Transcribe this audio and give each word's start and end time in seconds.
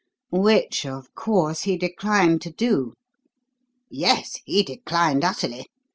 "Which, 0.31 0.83
of 0.83 1.13
course, 1.13 1.61
he 1.61 1.77
declined 1.77 2.41
to 2.41 2.51
do?" 2.51 2.93
"Yes. 3.87 4.39
He 4.45 4.63
declined 4.63 5.23
utterly. 5.23 5.67